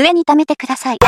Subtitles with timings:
[0.00, 0.98] 上に貯めてください。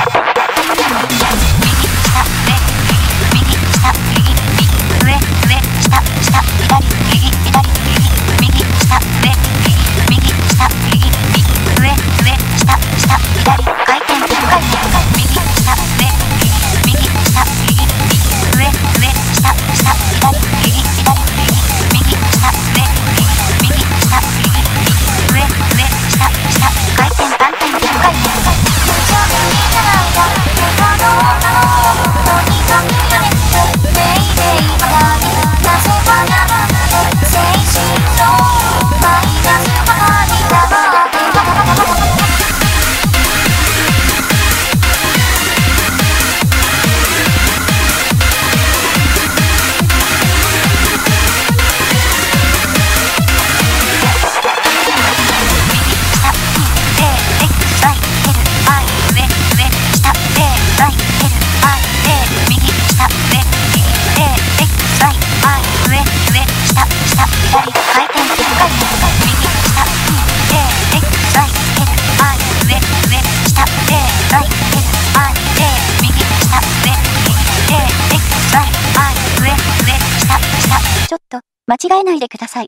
[81.08, 82.20] ちょっと、間違えない。
[82.20, 82.66] でください。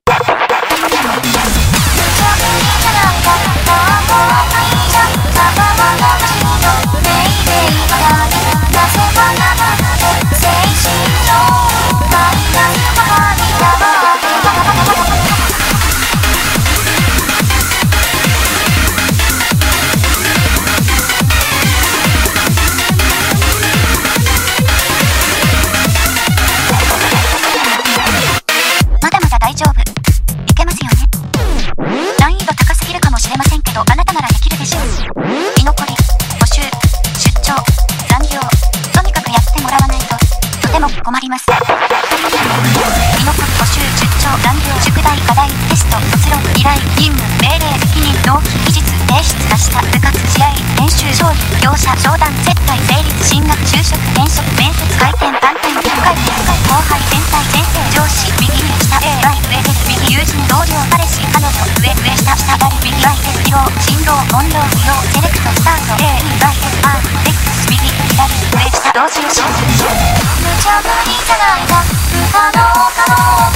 [46.65, 50.49] 依頼、任務、命令、責任、納期、期日、提出、出した、部活、試合、
[50.81, 56.33] 練習、勝利、業者、商談、接待、成立、進学、就職、転職、面接、回転、単点、1回転、
[56.73, 61.53] 後輩、先輩、先生、上司、右に下、A、ライ、上で、右、友人、同僚、彼氏、彼女、
[61.85, 66.97] 上、上、下、下、左、右、ライ、です、疲労、進労、音量、不要、セレクト、スタート、A、ライ、です、R、
[67.29, 68.25] X、右、左、
[68.57, 73.54] 上、下、同時をし無茶ぶりじゃないか、不可能可能、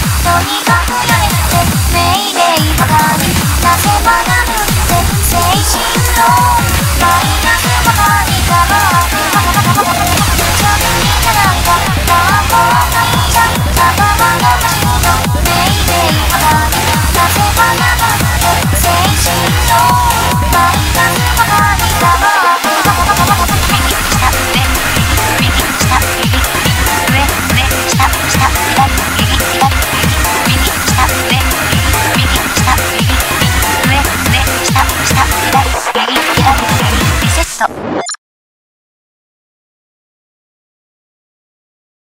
[37.58, 37.97] した。